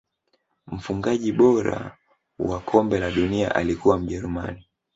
[0.67, 1.97] mfungaji bora
[2.39, 4.67] wa kombe la dunia alikuwa mjerumani